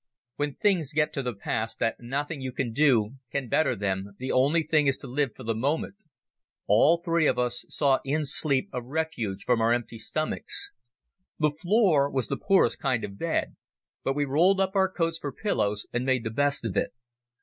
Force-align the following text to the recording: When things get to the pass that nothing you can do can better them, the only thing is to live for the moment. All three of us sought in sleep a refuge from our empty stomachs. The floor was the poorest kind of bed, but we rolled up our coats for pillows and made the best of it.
When 0.37 0.55
things 0.55 0.93
get 0.93 1.13
to 1.13 1.21
the 1.21 1.35
pass 1.35 1.75
that 1.75 1.99
nothing 1.99 2.41
you 2.41 2.51
can 2.51 2.73
do 2.73 3.17
can 3.31 3.47
better 3.47 3.75
them, 3.75 4.15
the 4.17 4.31
only 4.31 4.63
thing 4.63 4.87
is 4.87 4.97
to 4.97 5.07
live 5.07 5.35
for 5.35 5.43
the 5.43 5.53
moment. 5.53 5.93
All 6.65 6.97
three 6.97 7.27
of 7.27 7.37
us 7.37 7.65
sought 7.69 8.01
in 8.03 8.25
sleep 8.25 8.67
a 8.73 8.81
refuge 8.81 9.43
from 9.45 9.61
our 9.61 9.71
empty 9.71 9.99
stomachs. 9.99 10.71
The 11.37 11.51
floor 11.51 12.09
was 12.09 12.29
the 12.29 12.35
poorest 12.37 12.79
kind 12.79 13.03
of 13.03 13.19
bed, 13.19 13.57
but 14.03 14.15
we 14.15 14.25
rolled 14.25 14.59
up 14.59 14.71
our 14.75 14.89
coats 14.91 15.19
for 15.19 15.31
pillows 15.31 15.85
and 15.93 16.03
made 16.03 16.23
the 16.23 16.31
best 16.31 16.65
of 16.65 16.75
it. 16.75 16.93